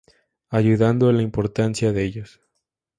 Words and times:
Ayudando 0.49 1.09
a 1.09 1.13
la 1.13 1.21
importancia 1.21 1.93
de 1.93 2.03
ellos. 2.03 2.41